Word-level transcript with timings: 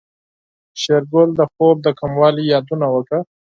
شېرګل 0.81 1.29
د 1.39 1.41
خوب 1.53 1.77
د 1.85 1.87
کموالي 1.99 2.43
يادونه 2.53 2.85
وکړه. 2.91 3.19